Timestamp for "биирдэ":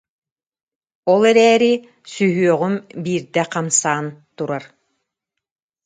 3.03-3.43